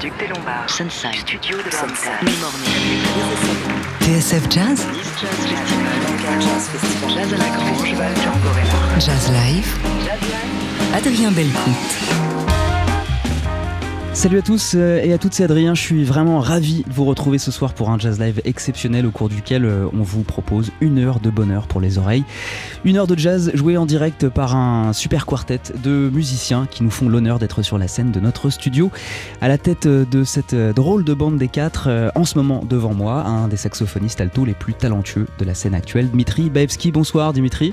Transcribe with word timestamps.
Duc 0.00 0.16
des 0.18 0.28
Lombards, 0.28 0.70
Sunside, 0.70 1.14
Studio 1.14 1.56
de 1.58 1.70
Sunside. 1.70 2.28
TSF 4.00 4.48
Jazz, 4.48 4.86
Nice 4.92 5.08
Jazz 6.40 6.68
Festival, 6.68 7.10
Jazz 7.10 7.34
à 7.34 7.36
la 7.36 7.48
Grange. 7.56 7.94
Jazz 9.00 9.32
Live, 9.32 9.76
Adrien 10.94 11.32
Belcout. 11.32 12.37
Salut 14.18 14.38
à 14.38 14.42
tous 14.42 14.72
euh, 14.74 15.00
et 15.00 15.12
à 15.12 15.18
toutes, 15.18 15.32
c'est 15.32 15.44
Adrien. 15.44 15.76
Je 15.76 15.80
suis 15.80 16.02
vraiment 16.02 16.40
ravi 16.40 16.82
de 16.82 16.92
vous 16.92 17.04
retrouver 17.04 17.38
ce 17.38 17.52
soir 17.52 17.72
pour 17.72 17.88
un 17.90 18.00
jazz 18.00 18.18
live 18.18 18.40
exceptionnel 18.44 19.06
au 19.06 19.12
cours 19.12 19.28
duquel 19.28 19.64
euh, 19.64 19.86
on 19.92 20.02
vous 20.02 20.24
propose 20.24 20.72
une 20.80 20.98
heure 20.98 21.20
de 21.20 21.30
bonheur 21.30 21.68
pour 21.68 21.80
les 21.80 21.98
oreilles. 21.98 22.24
Une 22.84 22.96
heure 22.96 23.06
de 23.06 23.16
jazz 23.16 23.52
jouée 23.54 23.76
en 23.76 23.86
direct 23.86 24.28
par 24.28 24.56
un 24.56 24.92
super 24.92 25.24
quartet 25.24 25.60
de 25.84 26.10
musiciens 26.12 26.66
qui 26.68 26.82
nous 26.82 26.90
font 26.90 27.08
l'honneur 27.08 27.38
d'être 27.38 27.62
sur 27.62 27.78
la 27.78 27.86
scène 27.86 28.10
de 28.10 28.18
notre 28.18 28.50
studio. 28.50 28.90
À 29.40 29.46
la 29.46 29.56
tête 29.56 29.86
euh, 29.86 30.04
de 30.04 30.24
cette 30.24 30.52
drôle 30.52 31.04
de 31.04 31.14
bande 31.14 31.38
des 31.38 31.46
quatre, 31.46 32.10
en 32.16 32.24
ce 32.24 32.36
moment 32.38 32.64
devant 32.68 32.94
moi, 32.94 33.22
un 33.24 33.46
des 33.46 33.56
saxophonistes 33.56 34.20
alto 34.20 34.44
les 34.44 34.54
plus 34.54 34.74
talentueux 34.74 35.28
de 35.38 35.44
la 35.44 35.54
scène 35.54 35.76
actuelle, 35.76 36.10
Dmitri 36.10 36.50
Baevski. 36.50 36.90
Bonsoir 36.90 37.32
Dimitri 37.32 37.72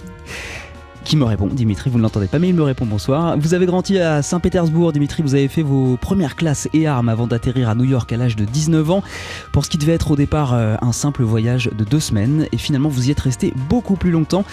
qui 1.05 1.15
me 1.15 1.23
répond. 1.23 1.47
Dimitri, 1.47 1.91
vous 1.91 1.99
ne 1.99 2.03
l'entendez 2.03 2.25
pas, 2.25 2.39
mais 2.39 2.49
il 2.49 2.55
me 2.55 2.63
répond 2.63 2.85
bonsoir. 2.85 3.37
Vous 3.37 3.53
avez 3.53 3.67
grandi 3.67 3.99
à 3.99 4.23
Saint-Pétersbourg, 4.23 4.91
Dimitri, 4.91 5.21
vous 5.21 5.35
avez 5.35 5.47
fait 5.47 5.61
vos 5.61 5.97
premières 5.97 6.35
classes 6.35 6.67
et 6.73 6.87
armes 6.87 7.09
avant 7.09 7.27
d'atterrir 7.27 7.69
à 7.69 7.75
New 7.75 7.83
York 7.83 8.11
à 8.11 8.17
l'âge 8.17 8.35
de 8.35 8.43
19 8.43 8.89
ans, 8.89 9.03
pour 9.53 9.65
ce 9.65 9.69
qui 9.69 9.77
devait 9.77 9.93
être 9.93 10.09
au 10.09 10.15
départ 10.15 10.55
euh, 10.55 10.75
un 10.81 10.91
simple 10.91 11.21
voyage 11.23 11.69
de 11.77 11.83
deux 11.83 11.99
semaines, 11.99 12.47
et 12.51 12.57
finalement 12.57 12.89
vous 12.89 13.07
y 13.07 13.11
êtes 13.11 13.19
resté 13.19 13.53
beaucoup 13.69 13.95
plus 13.97 14.09
longtemps, 14.09 14.45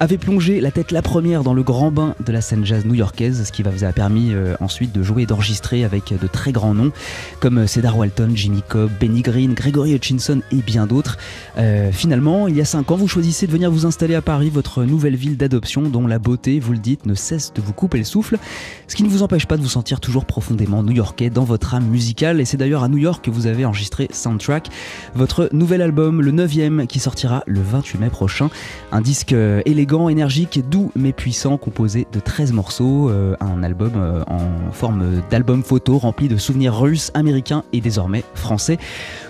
avez 0.00 0.16
plongé 0.16 0.62
la 0.62 0.70
tête 0.70 0.92
la 0.92 1.02
première 1.02 1.42
dans 1.42 1.52
le 1.52 1.62
grand 1.62 1.90
bain 1.90 2.14
de 2.24 2.32
la 2.32 2.40
scène 2.40 2.64
jazz 2.64 2.86
new-yorkaise, 2.86 3.44
ce 3.44 3.52
qui 3.52 3.62
vous 3.62 3.84
a 3.84 3.92
permis 3.92 4.32
euh, 4.32 4.54
ensuite 4.60 4.92
de 4.92 5.02
jouer 5.02 5.24
et 5.24 5.26
d'enregistrer 5.26 5.84
avec 5.84 6.14
de 6.18 6.26
très 6.26 6.52
grands 6.52 6.74
noms, 6.74 6.92
comme 7.38 7.58
euh, 7.58 7.66
Cedar 7.66 7.98
Walton, 7.98 8.30
Jimmy 8.34 8.62
Cobb, 8.66 8.90
Benny 8.98 9.20
Green, 9.20 9.52
Gregory 9.52 9.94
Hutchinson 9.94 10.40
et 10.52 10.62
bien 10.62 10.86
d'autres. 10.86 11.18
Finalement, 11.92 12.48
il 12.48 12.56
y 12.56 12.60
a 12.60 12.64
5 12.64 12.90
ans, 12.90 12.96
vous 12.96 13.08
choisissez 13.08 13.46
de 13.46 13.52
venir 13.52 13.70
vous 13.70 13.84
installer 13.84 14.14
à 14.14 14.22
Paris, 14.22 14.48
votre 14.48 14.84
nouvelle 14.84 15.16
ville 15.16 15.36
d'adoption, 15.36 15.82
la 16.06 16.18
beauté, 16.18 16.60
vous 16.60 16.72
le 16.72 16.78
dites, 16.78 17.06
ne 17.06 17.14
cesse 17.14 17.52
de 17.54 17.60
vous 17.60 17.72
couper 17.72 17.98
le 17.98 18.04
souffle, 18.04 18.38
ce 18.86 18.96
qui 18.96 19.02
ne 19.02 19.08
vous 19.08 19.22
empêche 19.22 19.46
pas 19.46 19.56
de 19.56 19.62
vous 19.62 19.68
sentir 19.68 20.00
toujours 20.00 20.24
profondément 20.24 20.82
new-yorkais 20.82 21.30
dans 21.30 21.44
votre 21.44 21.74
âme 21.74 21.86
musicale. 21.86 22.40
Et 22.40 22.44
c'est 22.44 22.56
d'ailleurs 22.56 22.84
à 22.84 22.88
New 22.88 22.98
York 22.98 23.24
que 23.24 23.30
vous 23.30 23.46
avez 23.46 23.64
enregistré 23.64 24.08
Soundtrack, 24.12 24.68
votre 25.14 25.48
nouvel 25.52 25.82
album, 25.82 26.22
le 26.22 26.30
9 26.30 26.86
qui 26.86 26.98
sortira 26.98 27.42
le 27.46 27.60
28 27.60 27.98
mai 27.98 28.10
prochain. 28.10 28.50
Un 28.92 29.00
disque 29.00 29.32
euh, 29.32 29.62
élégant, 29.64 30.08
énergique, 30.08 30.60
doux 30.68 30.90
mais 30.96 31.12
puissant, 31.12 31.56
composé 31.56 32.06
de 32.12 32.20
13 32.20 32.52
morceaux. 32.52 33.10
euh, 33.10 33.36
un 33.40 33.62
album 33.62 33.92
euh, 33.96 34.22
en 34.26 34.72
forme 34.72 35.22
d'album 35.30 35.62
photo 35.62 35.98
rempli 35.98 36.28
de 36.28 36.36
souvenirs 36.36 36.78
russes, 36.78 37.10
américains 37.14 37.64
et 37.72 37.80
désormais 37.80 38.24
français. 38.34 38.78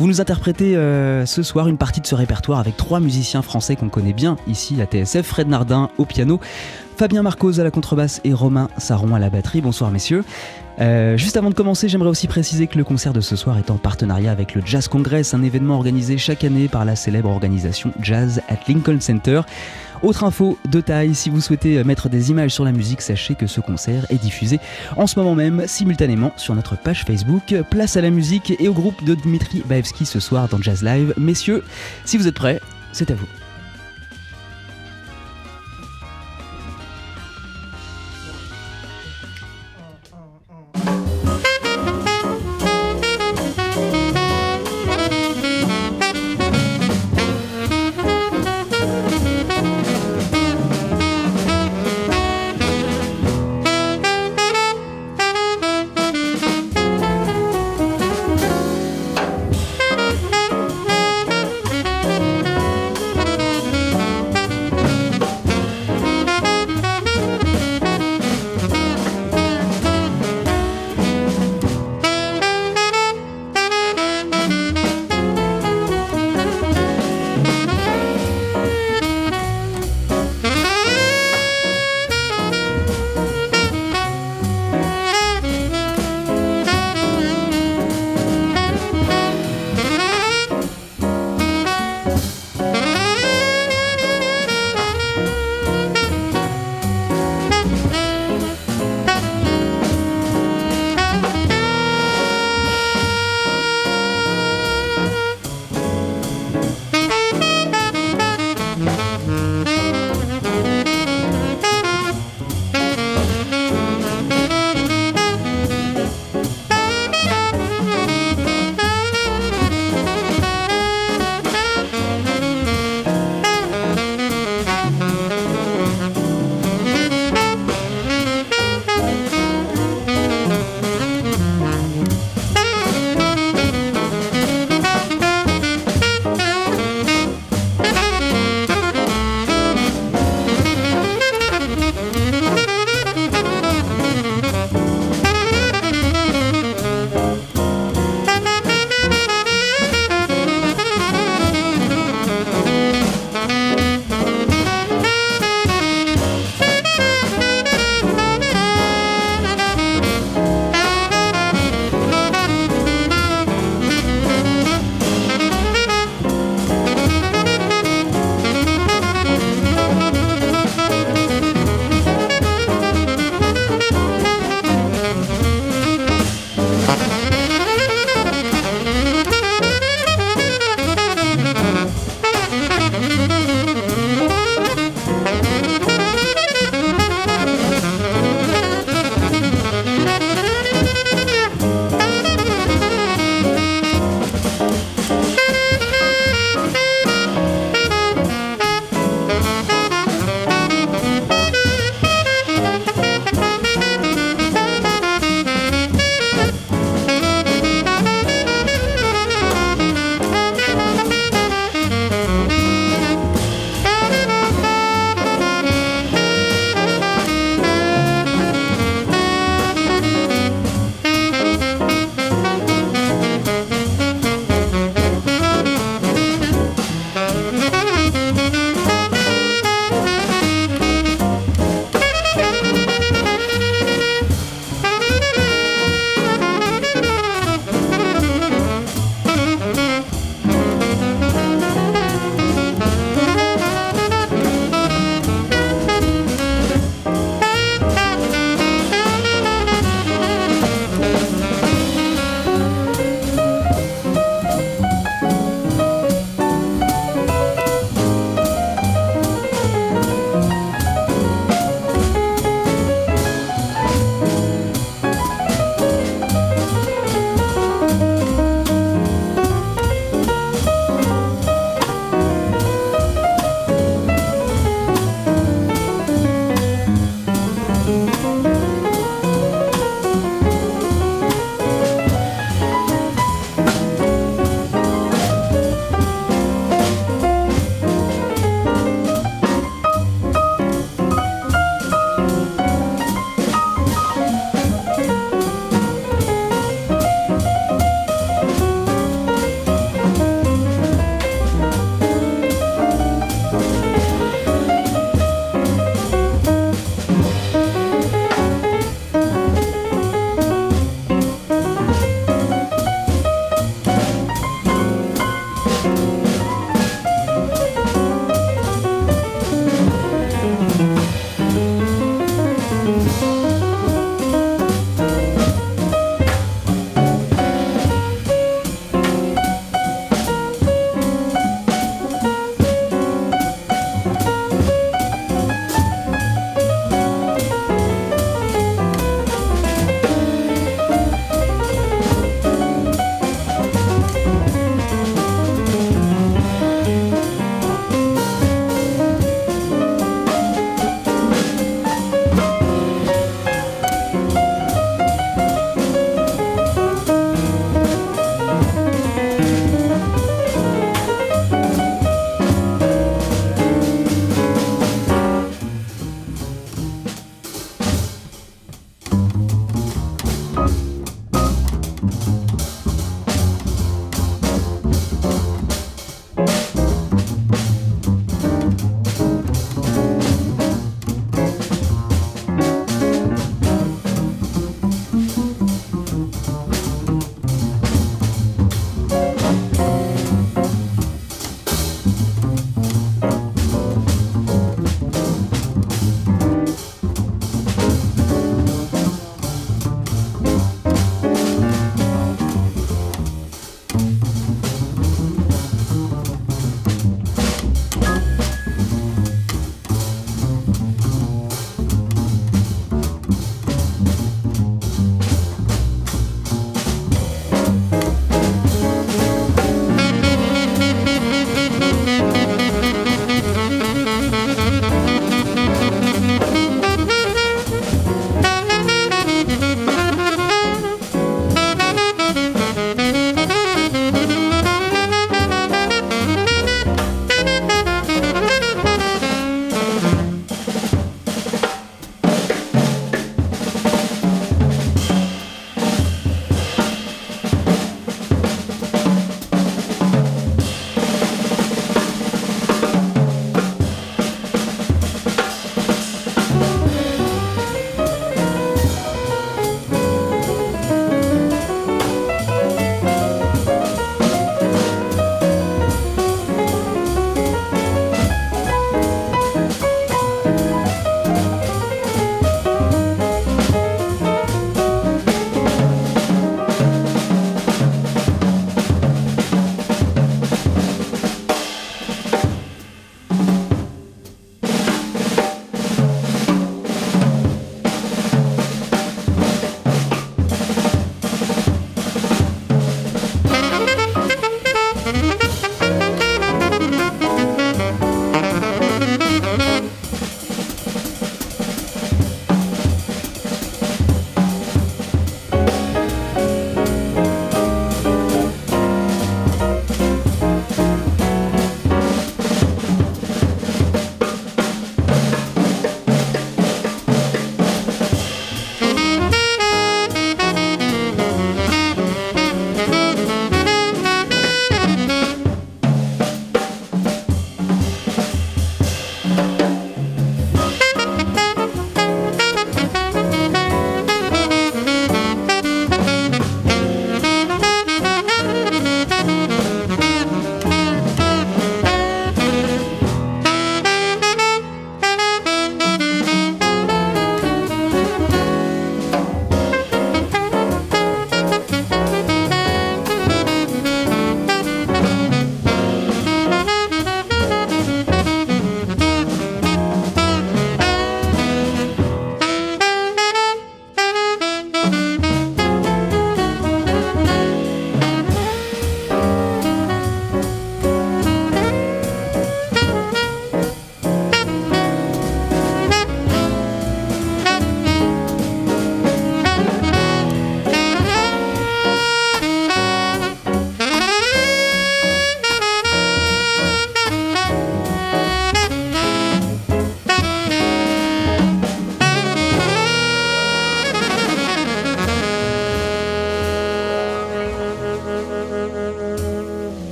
Vous 0.00 0.06
nous 0.06 0.22
interprétez 0.22 0.78
euh, 0.78 1.26
ce 1.26 1.42
soir 1.42 1.68
une 1.68 1.76
partie 1.76 2.00
de 2.00 2.06
ce 2.06 2.14
répertoire 2.14 2.58
avec 2.58 2.74
trois 2.78 3.00
musiciens 3.00 3.42
français 3.42 3.76
qu'on 3.76 3.90
connaît 3.90 4.14
bien 4.14 4.38
ici 4.46 4.80
à 4.80 4.86
TSF, 4.86 5.26
Fred 5.26 5.46
Nardin 5.46 5.90
au 5.98 6.06
piano, 6.06 6.40
Fabien 6.96 7.22
Marcos 7.22 7.60
à 7.60 7.64
la 7.64 7.70
contrebasse 7.70 8.22
et 8.24 8.32
Romain 8.32 8.70
Saron 8.78 9.14
à 9.14 9.18
la 9.18 9.28
batterie. 9.28 9.60
Bonsoir 9.60 9.90
messieurs. 9.90 10.24
Euh, 10.80 11.18
juste 11.18 11.36
avant 11.36 11.50
de 11.50 11.54
commencer, 11.54 11.90
j'aimerais 11.90 12.08
aussi 12.08 12.28
préciser 12.28 12.66
que 12.66 12.78
le 12.78 12.84
concert 12.84 13.12
de 13.12 13.20
ce 13.20 13.36
soir 13.36 13.58
est 13.58 13.70
en 13.70 13.76
partenariat 13.76 14.32
avec 14.32 14.54
le 14.54 14.62
Jazz 14.64 14.88
Congress, 14.88 15.34
un 15.34 15.42
événement 15.42 15.76
organisé 15.76 16.16
chaque 16.16 16.44
année 16.44 16.68
par 16.68 16.86
la 16.86 16.96
célèbre 16.96 17.28
organisation 17.28 17.92
Jazz 18.00 18.40
at 18.48 18.60
Lincoln 18.68 19.00
Center. 19.00 19.42
Autre 20.02 20.24
info 20.24 20.58
de 20.70 20.80
taille, 20.80 21.14
si 21.14 21.28
vous 21.28 21.42
souhaitez 21.42 21.84
mettre 21.84 22.08
des 22.08 22.30
images 22.30 22.52
sur 22.52 22.64
la 22.64 22.72
musique, 22.72 23.02
sachez 23.02 23.34
que 23.34 23.46
ce 23.46 23.60
concert 23.60 24.06
est 24.08 24.20
diffusé 24.20 24.58
en 24.96 25.06
ce 25.06 25.18
moment 25.18 25.34
même 25.34 25.64
simultanément 25.66 26.32
sur 26.36 26.54
notre 26.54 26.76
page 26.76 27.04
Facebook. 27.04 27.54
Place 27.70 27.96
à 27.96 28.00
la 28.00 28.10
musique 28.10 28.54
et 28.58 28.68
au 28.68 28.72
groupe 28.72 29.04
de 29.04 29.14
Dmitri 29.14 29.62
Baevski 29.66 30.06
ce 30.06 30.18
soir 30.18 30.48
dans 30.48 30.60
Jazz 30.60 30.82
Live. 30.82 31.12
Messieurs, 31.18 31.64
si 32.06 32.16
vous 32.16 32.26
êtes 32.26 32.34
prêts, 32.34 32.60
c'est 32.92 33.10
à 33.10 33.14
vous. 33.14 33.39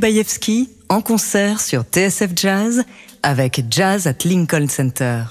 Bayevski 0.00 0.70
en 0.88 1.00
concert 1.02 1.60
sur 1.60 1.82
TSF 1.82 2.32
Jazz 2.34 2.84
avec 3.22 3.62
Jazz 3.70 4.06
at 4.06 4.24
Lincoln 4.24 4.66
Center. 4.68 5.24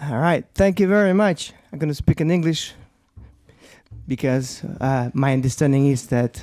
All 0.00 0.18
right, 0.20 0.44
thank 0.54 0.78
you 0.78 0.88
very 0.88 1.12
much. 1.12 1.52
I'm 1.72 1.78
going 1.78 1.88
to 1.90 1.94
speak 1.94 2.20
in 2.20 2.30
English 2.30 2.74
because 4.06 4.62
uh, 4.80 5.10
my 5.12 5.32
understanding 5.34 5.86
is 5.90 6.06
that 6.08 6.40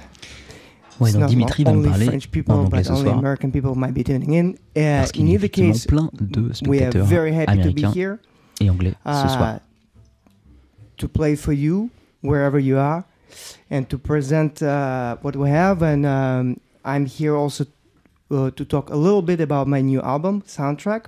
Ouais, 0.99 1.09
it's 1.09 1.13
donc 1.13 1.23
not 1.23 1.29
Dimitri 1.29 1.63
va 1.65 1.71
nous 1.71 1.79
only 1.79 1.89
parler 1.89 2.05
French 2.05 2.27
en 2.27 2.31
people, 2.31 2.53
anglais 2.55 2.79
but 2.79 2.85
ce 2.85 2.91
only 2.91 3.03
soir. 3.03 3.17
American 3.17 3.51
people 3.51 3.75
might 3.75 3.93
be 3.93 4.03
tuning 4.03 4.33
in. 4.33 4.49
Uh, 4.75 4.99
Parce 4.99 5.11
qu'il 5.11 5.23
in 5.23 5.27
y 5.27 5.31
a 5.31 5.33
either 5.35 5.45
effectivement 5.45 5.73
case, 5.73 5.85
plein 5.87 6.09
de 6.13 6.41
we 6.41 6.47
are 6.47 6.53
spectateurs 6.91 7.07
very 7.07 7.33
happy 7.33 7.57
to 7.61 7.71
be 7.73 7.83
américains 7.83 7.91
here 7.93 8.17
et 8.61 8.69
anglais 8.69 8.93
ce 9.05 9.09
uh, 9.09 9.29
soir. 9.29 9.59
to 10.97 11.07
play 11.09 11.35
for 11.35 11.53
you 11.53 11.89
wherever 12.23 12.57
you 12.61 12.77
are 12.77 13.03
and 13.69 13.89
to 13.89 13.97
present 13.97 14.61
uh, 14.61 15.17
what 15.21 15.35
we 15.35 15.49
have. 15.49 15.81
And 15.81 16.05
um, 16.05 16.59
I'm 16.83 17.05
here 17.05 17.35
also 17.35 17.65
uh, 18.31 18.51
to 18.51 18.65
talk 18.65 18.89
a 18.89 18.95
little 18.95 19.21
bit 19.21 19.41
about 19.41 19.67
my 19.67 19.81
new 19.81 20.01
album, 20.01 20.41
Soundtrack. 20.43 21.07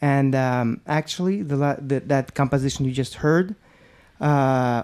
And 0.00 0.34
um, 0.34 0.80
actually, 0.86 1.42
the, 1.42 1.56
la- 1.56 1.76
the, 1.80 2.00
that 2.00 2.34
composition 2.34 2.84
you 2.84 2.92
just 2.92 3.14
heard 3.14 3.54
uh, 4.20 4.82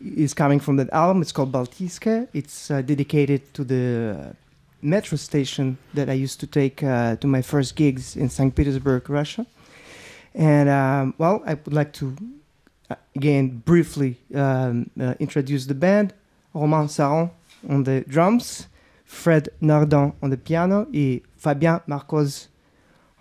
is 0.00 0.34
coming 0.34 0.60
from 0.60 0.76
that 0.76 0.90
album. 0.92 1.22
It's 1.22 1.32
called 1.32 1.52
Baltiska. 1.52 2.28
It's 2.32 2.70
uh, 2.70 2.82
dedicated 2.82 3.52
to 3.54 3.64
the 3.64 4.34
metro 4.80 5.16
station 5.16 5.78
that 5.94 6.08
I 6.08 6.12
used 6.12 6.40
to 6.40 6.46
take 6.46 6.82
uh, 6.82 7.16
to 7.16 7.26
my 7.26 7.42
first 7.42 7.74
gigs 7.74 8.16
in 8.16 8.28
St. 8.28 8.54
Petersburg, 8.54 9.08
Russia. 9.08 9.46
And 10.34 10.68
um, 10.68 11.14
well, 11.18 11.42
I 11.46 11.54
would 11.54 11.72
like 11.72 11.92
to 11.94 12.16
again 13.14 13.62
briefly 13.64 14.18
um, 14.34 14.90
uh, 15.00 15.14
introduce 15.18 15.66
the 15.66 15.74
band. 15.74 16.12
Romain 16.52 16.86
Saron 16.86 17.30
on 17.68 17.84
the 17.84 18.04
drums, 18.06 18.68
Fred 19.04 19.48
Nardin 19.60 20.14
on 20.22 20.30
the 20.30 20.36
piano, 20.36 20.86
and 20.92 21.20
Fabien 21.36 21.80
Marcos 21.86 22.48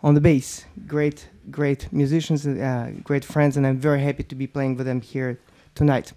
on 0.03 0.13
the 0.13 0.21
bass. 0.21 0.65
Great, 0.87 1.29
great 1.49 1.91
musicians, 1.91 2.45
uh, 2.45 2.91
great 3.03 3.25
friends, 3.25 3.57
and 3.57 3.65
I'm 3.65 3.79
very 3.79 4.01
happy 4.01 4.23
to 4.23 4.35
be 4.35 4.47
playing 4.47 4.75
with 4.75 4.85
them 4.85 5.01
here 5.01 5.39
tonight. 5.73 6.13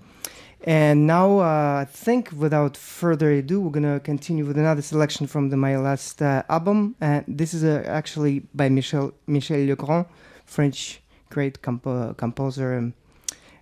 And 0.64 1.06
now, 1.06 1.38
uh, 1.38 1.82
I 1.82 1.86
think 1.88 2.32
without 2.32 2.76
further 2.76 3.30
ado, 3.30 3.60
we're 3.60 3.70
gonna 3.70 4.00
continue 4.00 4.44
with 4.44 4.58
another 4.58 4.82
selection 4.82 5.26
from 5.26 5.50
the, 5.50 5.56
my 5.56 5.76
last 5.76 6.20
uh, 6.20 6.42
album. 6.48 6.96
And 7.00 7.24
this 7.28 7.54
is 7.54 7.62
uh, 7.62 7.84
actually 7.86 8.40
by 8.54 8.68
Michel 8.68 9.12
Michel 9.26 9.58
Legrand, 9.58 10.06
French 10.44 11.00
great 11.30 11.62
compo- 11.62 12.14
composer. 12.14 12.76
um, 12.76 12.94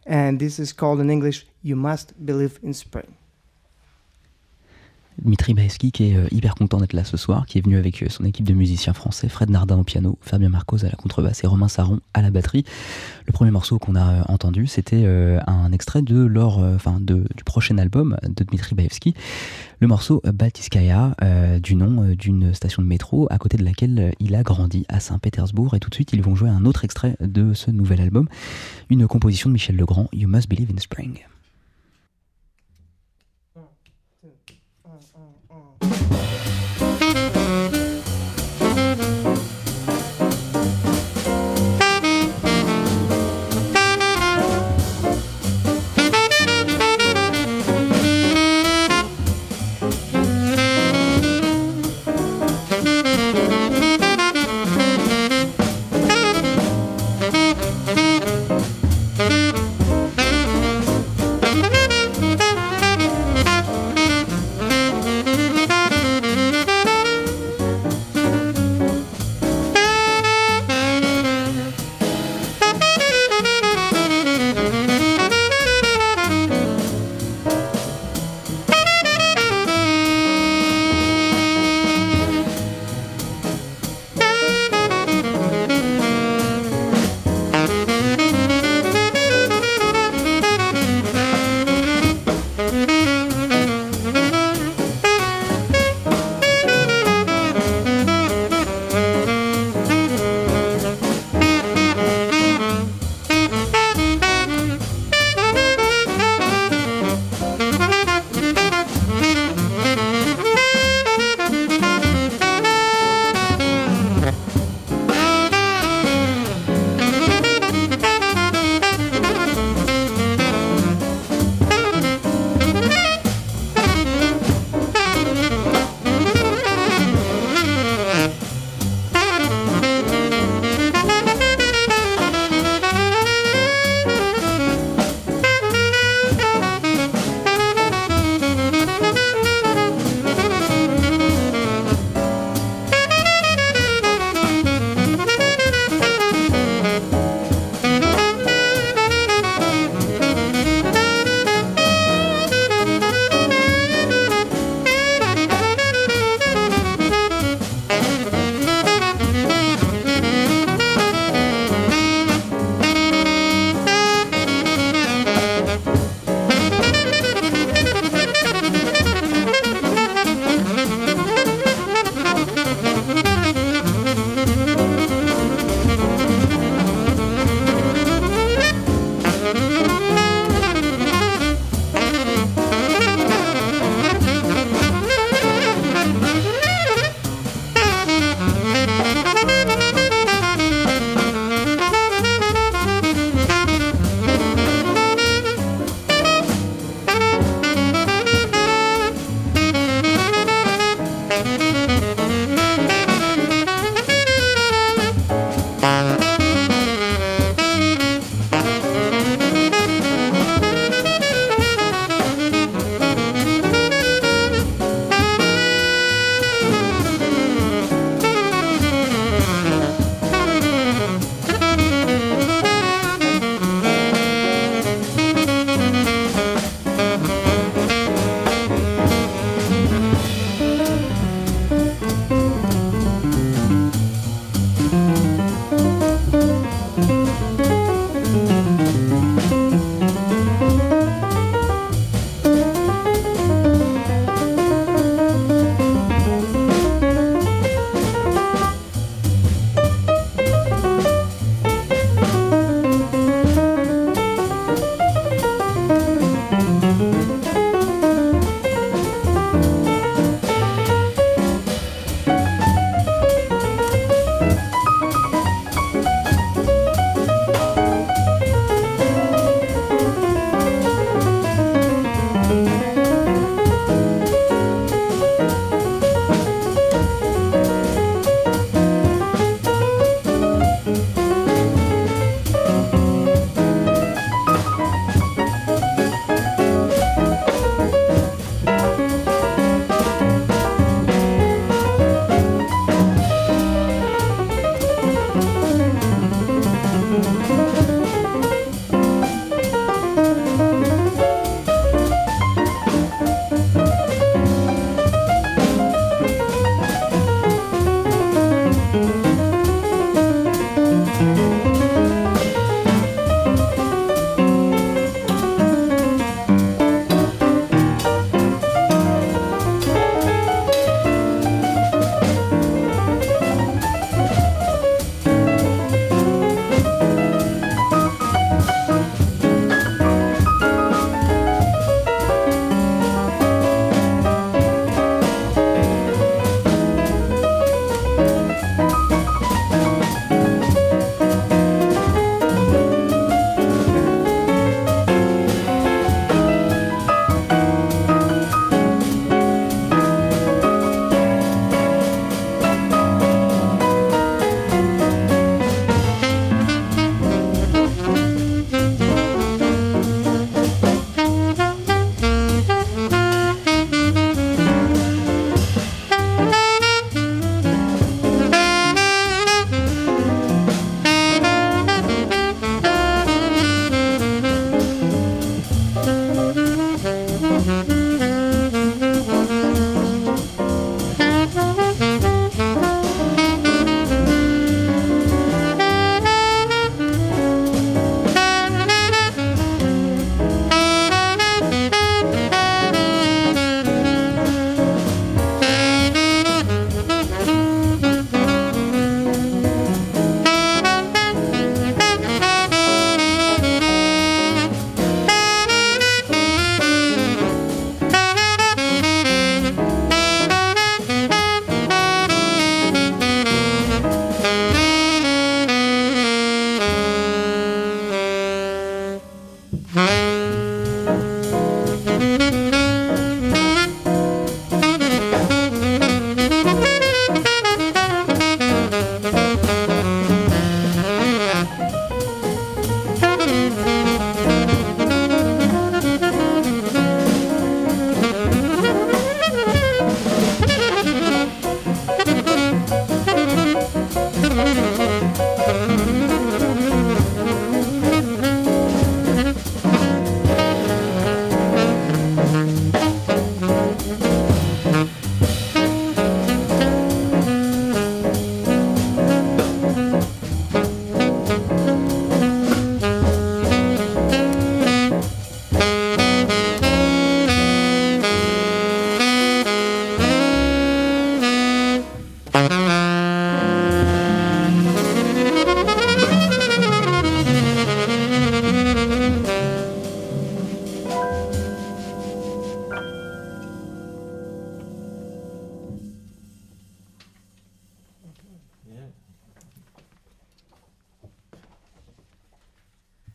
and 0.06 0.38
this 0.38 0.58
is 0.58 0.72
called 0.72 1.00
in 1.00 1.10
English 1.10 1.46
"You 1.62 1.76
Must 1.76 2.12
Believe 2.24 2.58
in 2.62 2.74
Spring." 2.74 3.16
Dmitri 5.22 5.54
Baevski 5.54 5.92
qui 5.92 6.10
est 6.10 6.16
euh, 6.16 6.26
hyper 6.30 6.54
content 6.54 6.78
d'être 6.78 6.92
là 6.92 7.04
ce 7.04 7.16
soir, 7.16 7.46
qui 7.46 7.58
est 7.58 7.60
venu 7.60 7.76
avec 7.76 8.02
euh, 8.02 8.06
son 8.08 8.24
équipe 8.24 8.46
de 8.46 8.54
musiciens 8.54 8.92
français, 8.92 9.28
Fred 9.28 9.50
Nardin 9.50 9.78
au 9.78 9.84
piano, 9.84 10.18
Fabien 10.20 10.48
Marcos 10.48 10.84
à 10.84 10.88
la 10.88 10.96
contrebasse 10.96 11.44
et 11.44 11.46
Romain 11.46 11.68
Saron 11.68 12.00
à 12.14 12.22
la 12.22 12.30
batterie. 12.30 12.64
Le 13.26 13.32
premier 13.32 13.50
morceau 13.50 13.78
qu'on 13.78 13.94
a 13.94 14.12
euh, 14.12 14.22
entendu, 14.28 14.66
c'était 14.66 15.04
un 15.46 15.72
extrait 15.72 16.02
de 16.02 16.24
leur, 16.24 16.58
enfin, 16.58 16.98
de, 17.00 17.24
du 17.36 17.44
prochain 17.44 17.78
album 17.78 18.16
de 18.22 18.44
Dmitri 18.44 18.74
Baevski, 18.74 19.14
le 19.80 19.86
morceau 19.86 20.22
Baltiskaya, 20.24 21.14
euh, 21.22 21.58
du 21.58 21.76
nom 21.76 22.14
d'une 22.14 22.54
station 22.54 22.82
de 22.82 22.88
métro 22.88 23.26
à 23.30 23.38
côté 23.38 23.56
de 23.56 23.64
laquelle 23.64 24.14
il 24.20 24.34
a 24.34 24.42
grandi 24.42 24.84
à 24.88 25.00
Saint-Pétersbourg. 25.00 25.74
Et 25.74 25.80
tout 25.80 25.90
de 25.90 25.94
suite, 25.94 26.12
ils 26.12 26.22
vont 26.22 26.34
jouer 26.34 26.48
un 26.48 26.64
autre 26.64 26.84
extrait 26.84 27.16
de 27.20 27.54
ce 27.54 27.70
nouvel 27.70 28.00
album, 28.00 28.28
une 28.90 29.06
composition 29.06 29.50
de 29.50 29.54
Michel 29.54 29.76
Legrand, 29.76 30.08
You 30.12 30.28
Must 30.28 30.48
Believe 30.48 30.70
in 30.70 30.80
Spring. 30.80 31.20
Thank 35.84 36.13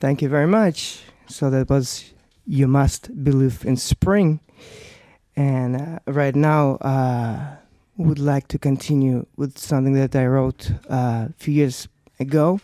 Thank 0.09 0.23
you 0.23 0.29
very 0.29 0.47
much. 0.47 1.03
So 1.27 1.51
that 1.51 1.69
was 1.69 2.15
You 2.47 2.67
Must 2.67 3.23
Believe 3.23 3.63
in 3.63 3.77
Spring. 3.77 4.39
And 5.35 5.75
uh, 5.75 5.99
right 6.07 6.35
now, 6.35 6.77
uh, 6.77 7.57
would 7.95 8.17
like 8.17 8.47
to 8.47 8.57
continue 8.57 9.27
with 9.37 9.59
something 9.59 9.93
that 9.93 10.15
I 10.15 10.25
wrote 10.25 10.71
uh, 10.89 11.27
a 11.29 11.33
few 11.37 11.53
years 11.53 11.87
ago. 12.19 12.59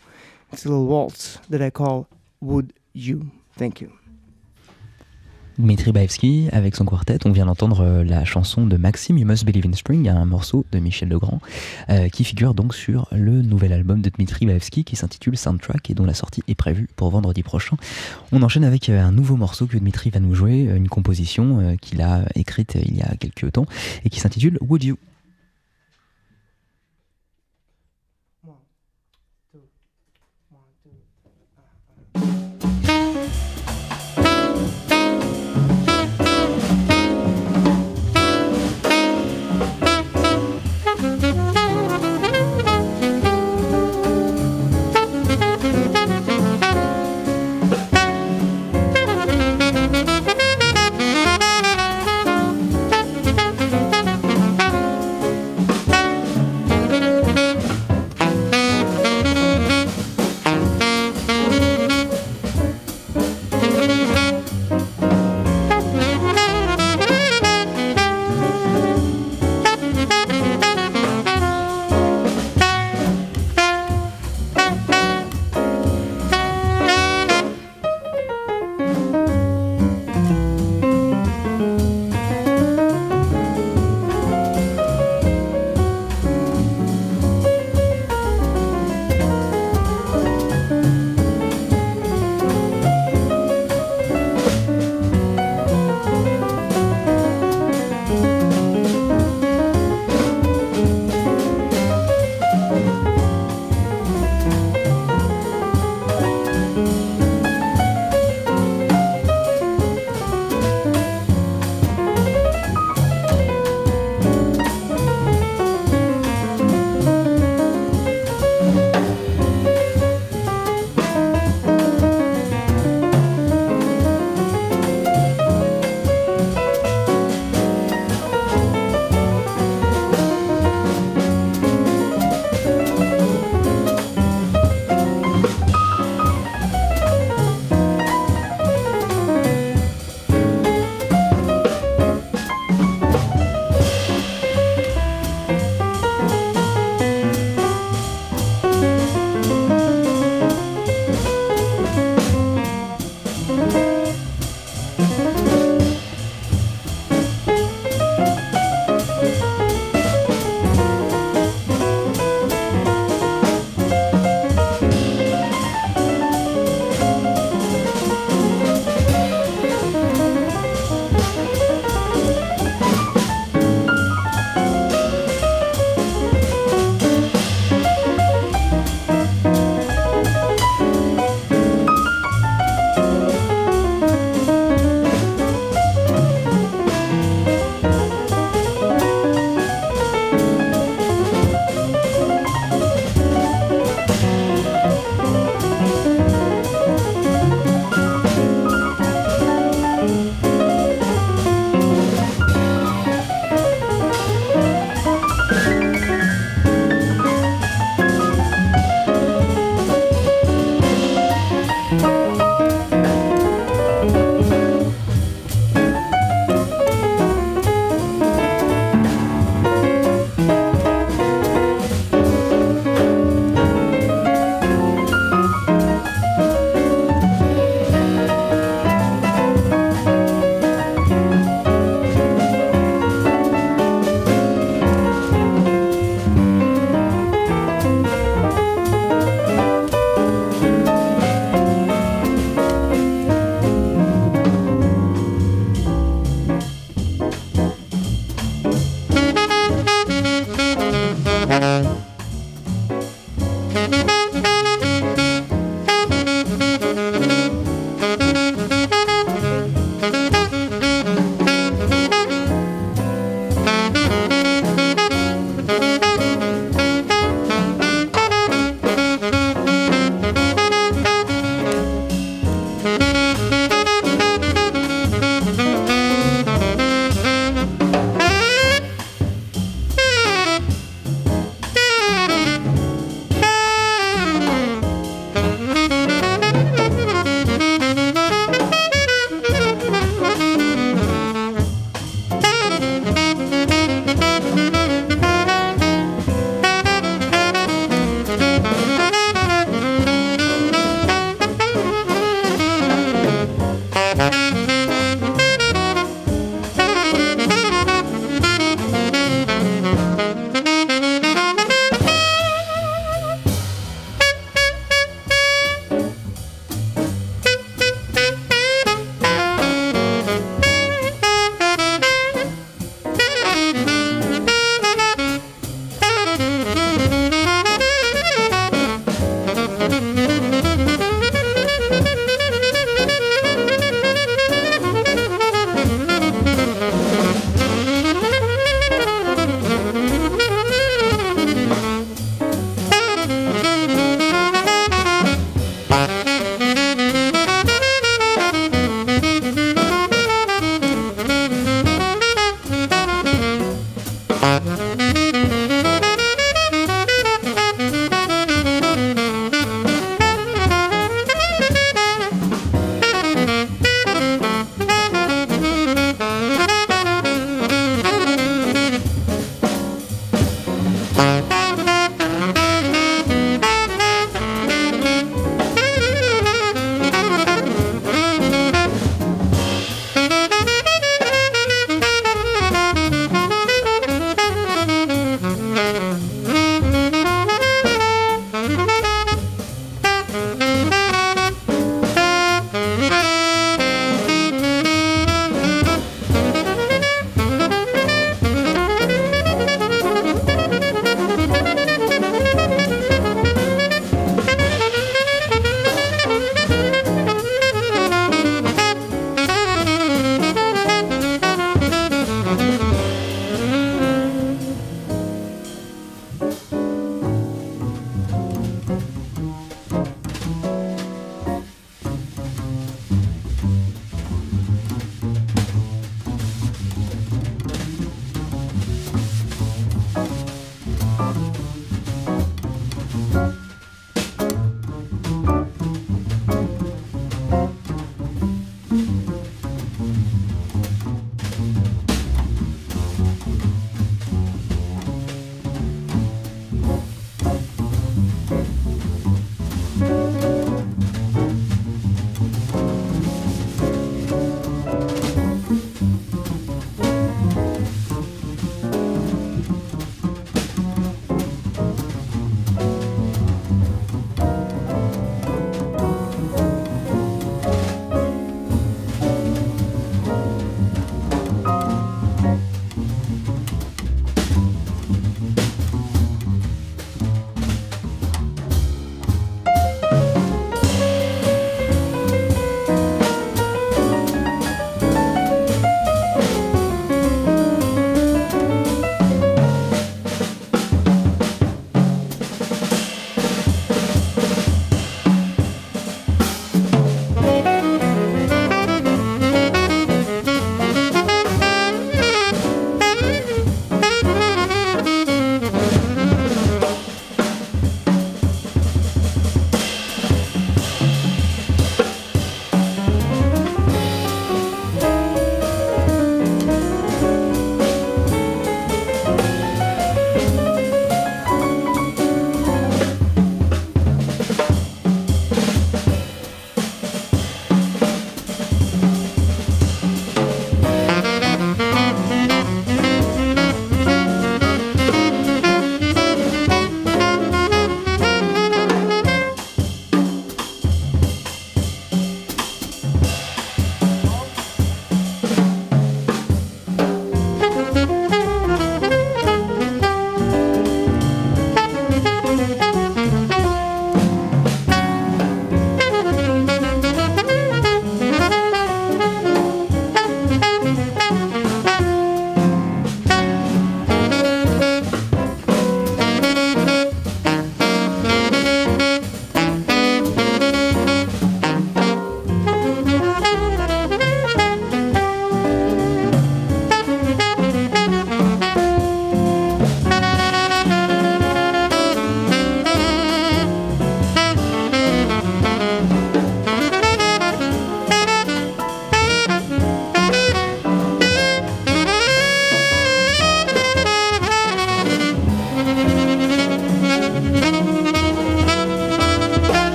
It's 0.52 0.66
a 0.66 0.70
little 0.70 0.86
waltz 0.86 1.38
that 1.48 1.62
I 1.62 1.70
call 1.70 2.08
Would 2.40 2.72
You. 2.92 3.30
Thank 3.56 3.80
you. 3.80 3.92
Dmitri 5.58 5.92
Baevski 5.92 6.48
avec 6.52 6.76
son 6.76 6.84
quartet. 6.84 7.18
On 7.24 7.32
vient 7.32 7.46
d'entendre 7.46 7.80
euh, 7.80 8.04
la 8.04 8.24
chanson 8.24 8.66
de 8.66 8.76
Maxime, 8.76 9.16
You 9.16 9.26
Must 9.26 9.44
Believe 9.44 9.66
in 9.66 9.72
Spring, 9.72 10.08
un 10.08 10.24
morceau 10.26 10.66
de 10.72 10.78
Michel 10.78 11.08
Legrand, 11.08 11.40
euh, 11.88 12.08
qui 12.08 12.24
figure 12.24 12.52
donc 12.52 12.74
sur 12.74 13.08
le 13.12 13.42
nouvel 13.42 13.72
album 13.72 14.02
de 14.02 14.10
Dmitri 14.10 14.46
Baevski 14.46 14.84
qui 14.84 14.96
s'intitule 14.96 15.36
Soundtrack 15.36 15.90
et 15.90 15.94
dont 15.94 16.04
la 16.04 16.14
sortie 16.14 16.42
est 16.48 16.54
prévue 16.54 16.88
pour 16.96 17.10
vendredi 17.10 17.42
prochain. 17.42 17.76
On 18.32 18.42
enchaîne 18.42 18.64
avec 18.64 18.88
euh, 18.88 19.02
un 19.02 19.12
nouveau 19.12 19.36
morceau 19.36 19.66
que 19.66 19.78
Dmitri 19.78 20.10
va 20.10 20.20
nous 20.20 20.34
jouer, 20.34 20.62
une 20.62 20.88
composition 20.88 21.76
qu'il 21.80 22.02
a 22.02 22.24
écrite 22.34 22.76
il 22.84 22.96
y 22.96 23.02
a 23.02 23.14
quelques 23.16 23.52
temps 23.52 23.66
et 24.04 24.10
qui 24.10 24.20
s'intitule 24.20 24.58
Would 24.60 24.84
You? 24.84 24.96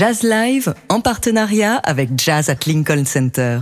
Jazz 0.00 0.22
Live 0.22 0.72
en 0.88 1.02
partenariat 1.02 1.76
avec 1.84 2.08
Jazz 2.16 2.48
at 2.48 2.64
Lincoln 2.64 3.04
Center. 3.04 3.60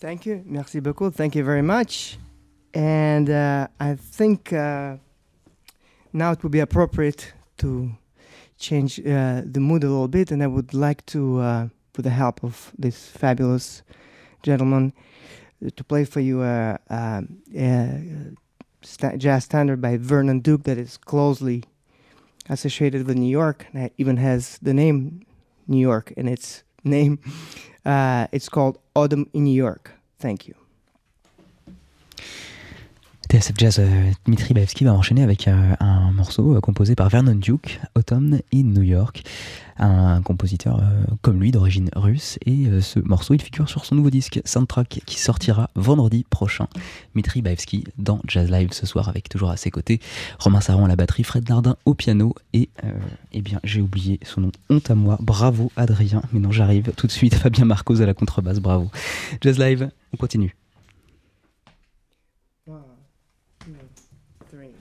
Thank 0.00 0.24
you. 0.24 0.44
Merci 0.46 0.80
beaucoup. 0.80 1.10
Thank 1.10 1.34
you 1.34 1.42
very 1.42 1.62
much. 1.62 2.16
And 2.74 3.28
uh, 3.28 3.66
I 3.80 3.96
think 3.96 4.52
uh, 4.52 4.98
now 6.12 6.30
it 6.30 6.44
would 6.44 6.52
be 6.52 6.60
appropriate 6.60 7.32
to 7.56 7.90
change 8.56 9.00
uh, 9.00 9.42
the 9.44 9.58
mood 9.58 9.82
a 9.82 9.88
little 9.88 10.06
bit, 10.06 10.30
and 10.30 10.40
I 10.40 10.46
would 10.46 10.72
like 10.72 11.04
to, 11.06 11.40
uh, 11.40 11.68
with 11.96 12.04
the 12.04 12.10
help 12.10 12.44
of 12.44 12.70
this 12.78 13.08
fabulous 13.08 13.82
gentleman, 14.44 14.92
uh, 15.66 15.70
to 15.74 15.82
play 15.82 16.04
for 16.04 16.20
you 16.20 16.44
a, 16.44 16.78
a, 16.88 17.24
a 17.56 18.00
sta- 18.82 19.16
jazz 19.16 19.42
standard 19.42 19.80
by 19.80 19.96
Vernon 19.96 20.38
Duke 20.38 20.62
that 20.62 20.78
is 20.78 20.96
closely 20.96 21.64
associated 22.48 23.06
with 23.06 23.16
New 23.16 23.30
York, 23.30 23.66
and 23.72 23.84
it 23.84 23.92
even 23.98 24.16
has 24.16 24.58
the 24.62 24.74
name 24.74 25.22
New 25.66 25.80
York 25.80 26.12
in 26.16 26.28
its 26.28 26.62
name. 26.84 27.18
Uh, 27.86 28.26
it's 28.32 28.50
called 28.50 28.76
Autumn 28.94 29.30
in 29.32 29.44
New 29.44 29.54
York. 29.54 29.92
Thank 30.18 30.46
you. 30.46 30.54
TSF 33.28 33.58
Jazz, 33.58 33.78
euh, 33.78 34.10
Dmitri 34.24 34.54
Baevski 34.54 34.84
va 34.84 34.94
enchaîner 34.94 35.22
avec 35.22 35.48
euh, 35.48 35.74
un 35.80 36.12
morceau 36.12 36.56
euh, 36.56 36.60
composé 36.60 36.94
par 36.94 37.10
Vernon 37.10 37.34
Duke, 37.34 37.78
Autumn 37.94 38.40
in 38.54 38.62
New 38.64 38.82
York, 38.82 39.22
un 39.78 40.22
compositeur 40.22 40.80
euh, 40.80 41.04
comme 41.22 41.40
lui 41.40 41.50
d'origine 41.50 41.90
russe. 41.94 42.38
Et 42.46 42.66
euh, 42.66 42.80
ce 42.80 42.98
morceau, 42.98 43.34
il 43.34 43.42
figure 43.42 43.68
sur 43.68 43.84
son 43.84 43.94
nouveau 43.94 44.10
disque 44.10 44.40
Soundtrack 44.44 45.00
qui 45.06 45.18
sortira 45.18 45.70
vendredi 45.74 46.24
prochain. 46.28 46.68
Dmitri 47.14 47.42
Baevski 47.42 47.84
dans 47.96 48.20
Jazz 48.26 48.50
Live 48.50 48.72
ce 48.72 48.86
soir 48.86 49.08
avec 49.08 49.28
toujours 49.28 49.50
à 49.50 49.56
ses 49.56 49.70
côtés 49.70 50.00
Romain 50.38 50.60
Saron 50.60 50.84
à 50.84 50.88
la 50.88 50.96
batterie, 50.96 51.24
Fred 51.24 51.48
Nardin 51.48 51.76
au 51.84 51.94
piano 51.94 52.34
et, 52.52 52.68
euh, 52.84 52.92
eh 53.32 53.42
bien, 53.42 53.60
j'ai 53.64 53.80
oublié 53.80 54.20
son 54.24 54.42
nom, 54.42 54.52
honte 54.70 54.90
à 54.90 54.94
moi, 54.94 55.18
bravo 55.20 55.70
Adrien, 55.76 56.22
mais 56.32 56.40
non, 56.40 56.50
j'arrive 56.50 56.92
tout 56.96 57.06
de 57.06 57.12
suite, 57.12 57.34
Fabien 57.36 57.64
Marcos 57.64 58.00
à 58.00 58.06
la 58.06 58.14
contrebasse, 58.14 58.60
bravo. 58.60 58.90
Jazz 59.40 59.58
Live, 59.58 59.90
on 60.12 60.16
continue. 60.16 60.54
One, 62.66 62.82
three. 64.50 64.72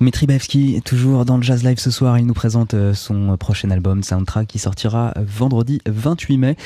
Dmitri 0.00 0.26
Bevski, 0.26 0.82
toujours 0.84 1.24
dans 1.24 1.36
le 1.36 1.44
Jazz 1.44 1.62
Live 1.62 1.78
ce 1.78 1.92
soir, 1.92 2.18
il 2.18 2.26
nous 2.26 2.34
présente 2.34 2.74
euh, 2.74 2.94
son 2.94 3.36
prochain 3.36 3.70
album 3.70 4.02
Soundtrack 4.02 4.48
qui 4.48 4.58
sortira 4.58 5.14
vendredi 5.16 5.80
28 5.86 6.36
mai. 6.36 6.56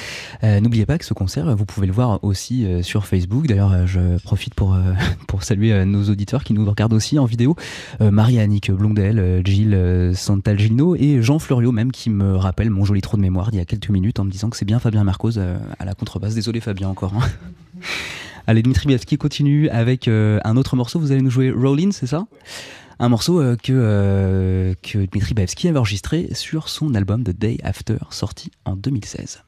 Euh, 0.44 0.60
n'oubliez 0.60 0.86
pas 0.86 0.96
que 0.96 1.04
ce 1.04 1.12
concert, 1.12 1.54
vous 1.54 1.66
pouvez 1.66 1.86
le 1.86 1.92
voir 1.92 2.24
aussi 2.24 2.64
euh, 2.64 2.82
sur 2.82 3.04
Facebook. 3.04 3.46
D'ailleurs, 3.46 3.86
je 3.86 4.16
profite 4.22 4.54
pour, 4.54 4.78
pour 5.28 5.44
saluer 5.44 5.84
nos 5.84 6.04
auditeurs 6.04 6.42
qui 6.42 6.54
nous 6.54 6.64
regardent 6.64 6.94
aussi 6.94 7.18
en 7.18 7.26
vidéo. 7.26 7.54
Marie-Annick 8.00 8.70
Blondel, 8.70 9.42
Gilles 9.44 10.12
Santalgino 10.14 10.96
et 10.96 11.20
Jean 11.20 11.38
Florio 11.38 11.70
même 11.70 11.92
qui 11.92 12.08
me 12.08 12.34
rappelle 12.34 12.70
mon 12.70 12.86
joli 12.86 13.02
trou 13.02 13.18
de 13.18 13.22
mémoire 13.22 13.50
d'il 13.50 13.58
y 13.58 13.62
a 13.62 13.66
quelques 13.66 13.90
minutes 13.90 14.20
en 14.20 14.24
me 14.24 14.30
disant 14.30 14.48
que 14.48 14.56
c'est 14.56 14.64
bien 14.64 14.78
Fabien 14.78 15.04
Marcos 15.04 15.38
à 15.38 15.84
la 15.84 15.94
contrebasse. 15.94 16.34
Désolé 16.34 16.60
Fabien 16.60 16.88
encore. 16.88 17.12
Hein. 17.14 17.28
Allez, 18.46 18.62
Dmitri 18.62 18.86
Bevski 18.86 19.18
continue 19.18 19.68
avec 19.68 20.08
un 20.08 20.56
autre 20.56 20.76
morceau. 20.76 20.98
Vous 20.98 21.12
allez 21.12 21.20
nous 21.20 21.30
jouer 21.30 21.50
Rollin, 21.50 21.90
c'est 21.92 22.06
ça? 22.06 22.24
Un 22.98 23.08
morceau 23.08 23.40
euh, 23.40 23.56
que, 23.56 23.72
euh, 23.72 24.74
que 24.82 24.98
Dmitri 25.06 25.34
Baevski 25.34 25.68
avait 25.68 25.78
enregistré 25.78 26.28
sur 26.34 26.68
son 26.68 26.94
album 26.94 27.22
The 27.22 27.30
Day 27.30 27.58
After, 27.62 27.98
sorti 28.10 28.50
en 28.64 28.76
2016. 28.76 29.42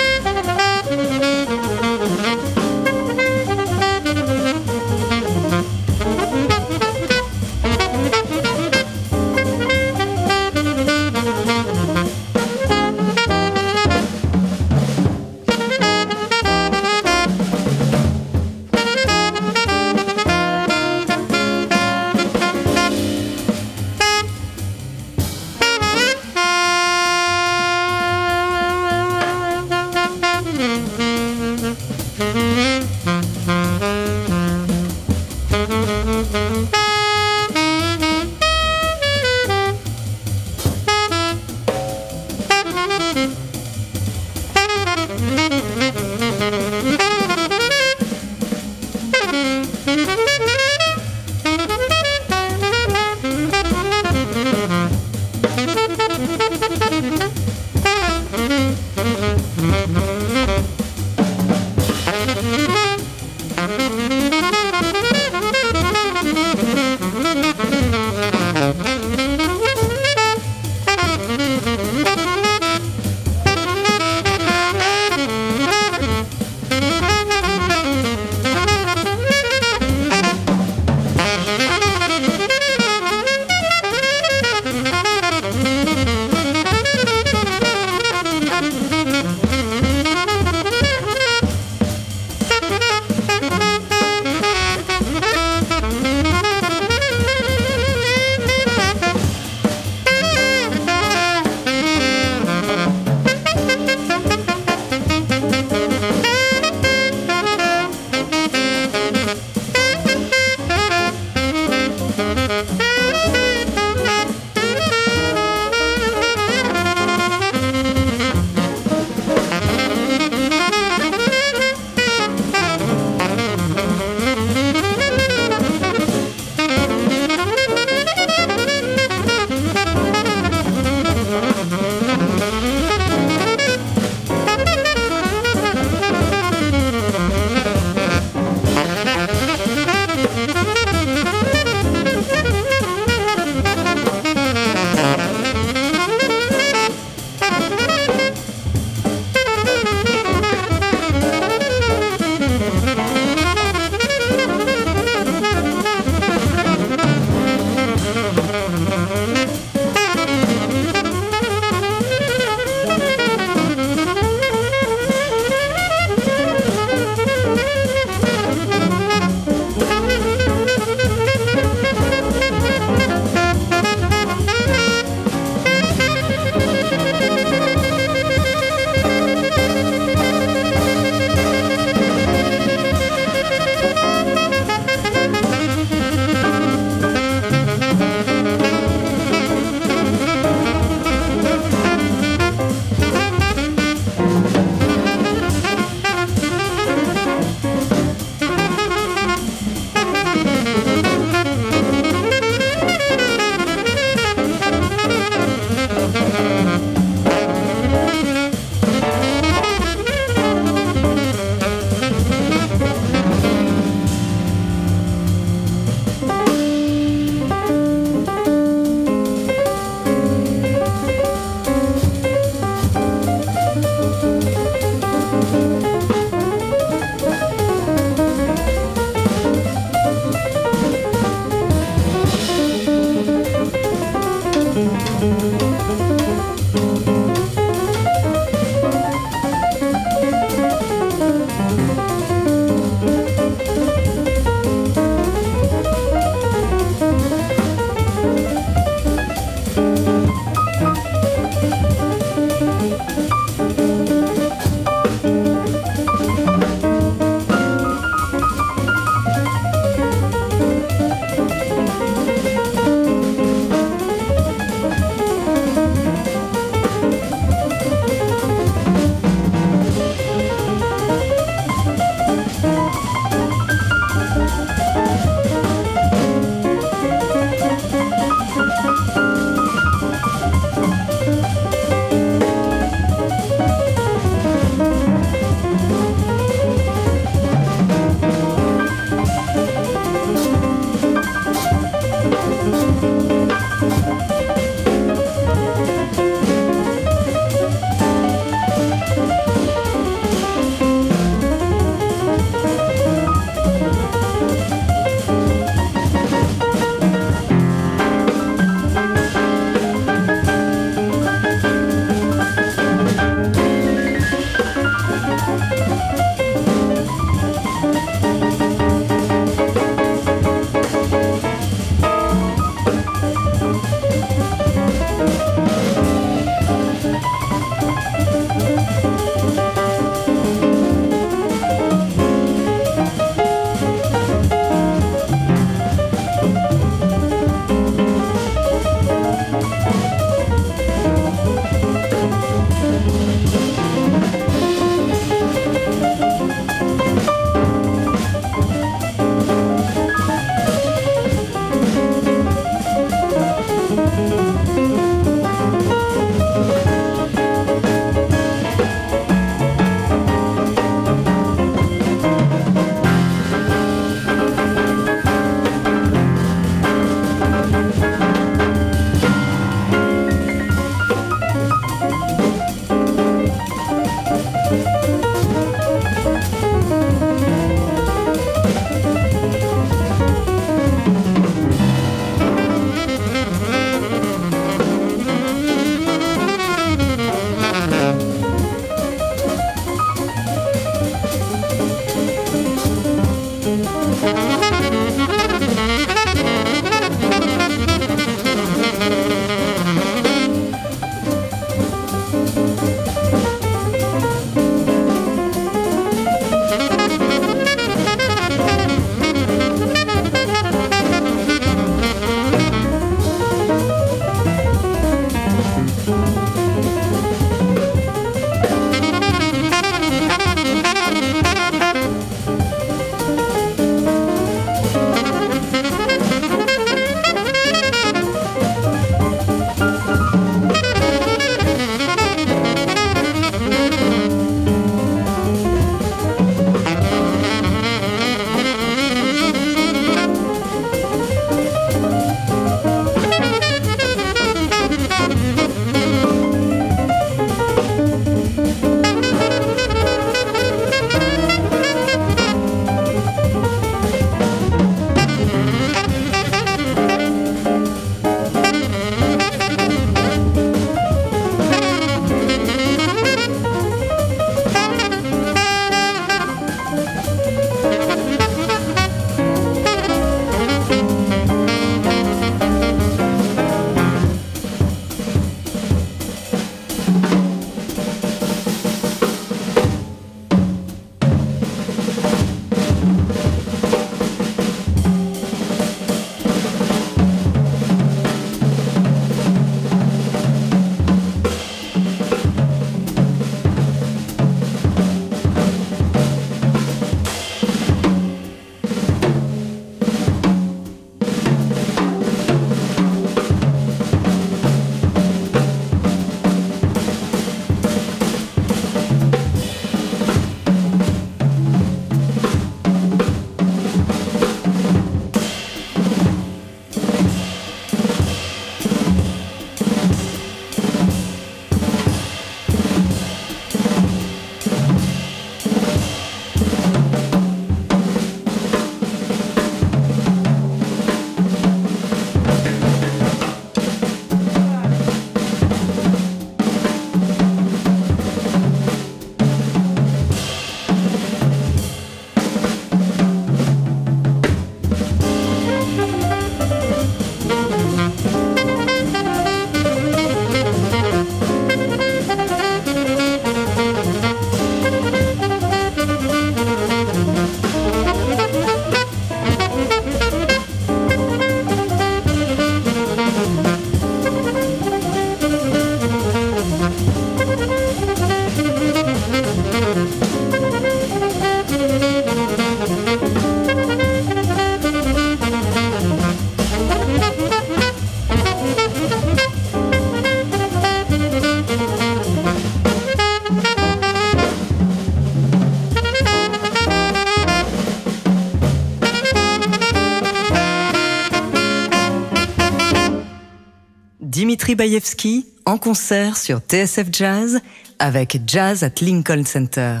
Dmitri 594.76 594.88
Bayevski 594.88 595.46
en 595.64 595.78
concert 595.78 596.36
sur 596.36 596.60
TSF 596.60 597.08
Jazz 597.10 597.60
avec 597.98 598.38
Jazz 598.46 598.84
at 598.84 599.00
Lincoln 599.00 599.44
Center. 599.44 600.00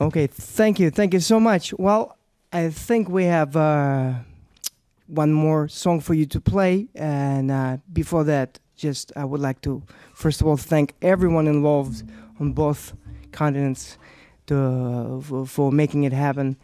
Okay, 0.00 0.28
thank 0.28 0.78
you, 0.80 0.90
thank 0.90 1.14
you 1.14 1.20
so 1.20 1.38
much. 1.40 1.72
Well, 1.78 2.16
I 2.52 2.70
think 2.70 3.08
we 3.08 3.24
have 3.24 3.56
uh, 3.56 4.14
one 5.06 5.32
more 5.32 5.68
song 5.68 6.00
for 6.00 6.14
you 6.14 6.26
to 6.26 6.40
play, 6.40 6.88
and 6.94 7.50
uh, 7.50 7.76
before 7.92 8.24
that, 8.24 8.58
just 8.76 9.12
I 9.16 9.24
would 9.24 9.40
like 9.40 9.60
to 9.62 9.82
first 10.14 10.40
of 10.40 10.46
all 10.46 10.56
thank 10.56 10.94
everyone 11.02 11.48
involved 11.48 12.02
on 12.40 12.52
both 12.52 12.92
continents 13.32 13.98
to, 14.46 15.20
for, 15.22 15.46
for 15.46 15.72
making 15.72 16.04
it 16.04 16.12
happen. 16.12 16.56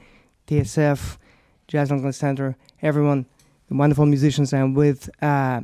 TSF, 0.47 1.19
Jazz 1.67 1.91
Lincoln 1.91 2.13
Center, 2.13 2.57
everyone, 2.83 3.27
wonderful 3.75 4.07
musicians 4.07 4.53
I'm 4.53 4.75
with. 4.75 5.11
Uh, 5.23 5.63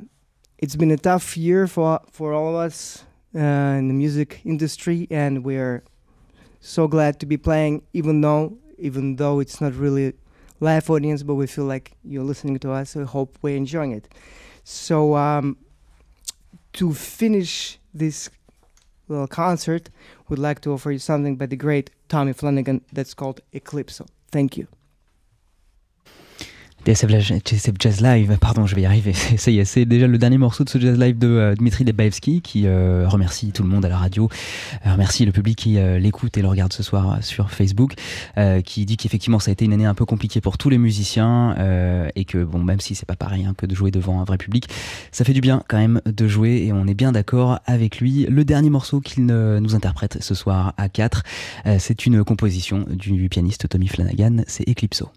it's 0.58 0.76
been 0.76 0.90
a 0.90 0.96
tough 0.96 1.36
year 1.36 1.66
for 1.66 2.00
for 2.10 2.32
all 2.32 2.48
of 2.48 2.66
us 2.66 3.04
uh, 3.34 3.78
in 3.78 3.88
the 3.88 3.94
music 3.94 4.40
industry, 4.44 5.06
and 5.10 5.44
we're 5.44 5.82
so 6.60 6.88
glad 6.88 7.18
to 7.20 7.26
be 7.26 7.36
playing, 7.36 7.82
even 7.92 8.20
though 8.20 8.58
even 8.78 9.16
though 9.16 9.40
it's 9.40 9.60
not 9.60 9.74
really 9.74 10.14
live 10.60 10.90
audience, 10.90 11.22
but 11.22 11.34
we 11.34 11.46
feel 11.46 11.64
like 11.64 11.92
you're 12.04 12.24
listening 12.24 12.58
to 12.58 12.72
us. 12.72 12.96
I 12.96 13.04
hope 13.04 13.38
we're 13.42 13.56
enjoying 13.56 13.92
it. 13.92 14.08
So 14.64 15.16
um, 15.16 15.56
to 16.74 16.92
finish 16.92 17.78
this 17.94 18.28
little 19.08 19.26
concert, 19.26 19.90
we'd 20.28 20.38
like 20.38 20.60
to 20.62 20.72
offer 20.72 20.92
you 20.92 20.98
something 20.98 21.36
by 21.36 21.46
the 21.46 21.56
great 21.56 21.90
Tommy 22.08 22.32
Flanagan 22.32 22.82
that's 22.92 23.14
called 23.14 23.40
Eclipso. 23.52 24.06
Thank 24.30 24.56
you. 24.56 24.68
TSF, 26.86 27.74
Jazz 27.78 28.00
Live, 28.00 28.38
pardon, 28.40 28.66
je 28.66 28.74
vais 28.74 28.82
y 28.82 28.86
arriver. 28.86 29.12
Ça 29.36 29.50
y 29.50 29.58
est, 29.58 29.66
c'est 29.66 29.84
déjà 29.84 30.06
le 30.06 30.16
dernier 30.16 30.38
morceau 30.38 30.64
de 30.64 30.70
ce 30.70 30.78
Jazz 30.78 30.98
Live 30.98 31.18
de 31.18 31.28
euh, 31.28 31.54
Dmitri 31.54 31.84
Lebaevski 31.84 32.40
qui 32.40 32.66
euh, 32.66 33.06
remercie 33.06 33.52
tout 33.52 33.62
le 33.62 33.68
monde 33.68 33.84
à 33.84 33.90
la 33.90 33.98
radio, 33.98 34.30
euh, 34.86 34.92
remercie 34.92 35.26
le 35.26 35.32
public 35.32 35.58
qui 35.58 35.78
l'écoute 35.98 36.38
et 36.38 36.42
le 36.42 36.48
regarde 36.48 36.72
ce 36.72 36.82
soir 36.82 37.18
sur 37.22 37.50
Facebook, 37.50 37.94
qui 38.64 38.86
dit 38.86 38.96
qu'effectivement 38.96 39.38
ça 39.38 39.50
a 39.50 39.52
été 39.52 39.64
une 39.64 39.72
année 39.72 39.84
un 39.84 39.94
peu 39.94 40.04
compliquée 40.04 40.40
pour 40.40 40.56
tous 40.56 40.70
les 40.70 40.78
musiciens 40.78 41.54
et 42.14 42.24
que 42.24 42.42
bon, 42.44 42.60
même 42.60 42.80
si 42.80 42.94
c'est 42.94 43.06
pas 43.06 43.16
pareil 43.16 43.44
hein, 43.44 43.54
que 43.56 43.66
de 43.66 43.74
jouer 43.74 43.90
devant 43.90 44.20
un 44.20 44.24
vrai 44.24 44.38
public, 44.38 44.68
ça 45.12 45.24
fait 45.24 45.32
du 45.32 45.40
bien 45.40 45.62
quand 45.68 45.78
même 45.78 46.00
de 46.06 46.28
jouer 46.28 46.64
et 46.64 46.72
on 46.72 46.86
est 46.86 46.94
bien 46.94 47.12
d'accord 47.12 47.60
avec 47.66 48.00
lui. 48.00 48.26
Le 48.28 48.44
dernier 48.44 48.70
morceau 48.70 49.00
qu'il 49.00 49.26
nous 49.26 49.74
interprète 49.74 50.18
ce 50.20 50.34
soir 50.34 50.72
à 50.76 50.88
4, 50.88 51.22
c'est 51.78 52.06
une 52.06 52.24
composition 52.24 52.86
du 52.88 53.28
pianiste 53.28 53.68
Tommy 53.68 53.88
Flanagan, 53.88 54.42
c'est 54.46 54.68
Eclipso. 54.68 55.10